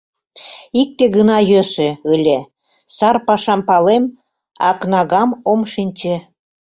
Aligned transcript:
Икте 0.81 1.05
гына 1.15 1.37
йӧсӧ 1.51 1.89
ыле: 2.13 2.39
сар 2.95 3.15
пашам 3.27 3.61
палем, 3.69 4.03
а 4.67 4.69
кнагам 4.79 5.29
ом 5.51 5.61
шинче. 5.71 6.15